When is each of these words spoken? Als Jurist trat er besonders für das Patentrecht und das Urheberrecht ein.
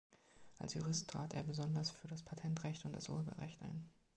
Als 0.57 0.73
Jurist 0.73 1.11
trat 1.11 1.35
er 1.35 1.43
besonders 1.43 1.91
für 1.91 2.07
das 2.07 2.23
Patentrecht 2.23 2.85
und 2.85 2.93
das 2.95 3.07
Urheberrecht 3.07 3.61
ein. 3.61 3.87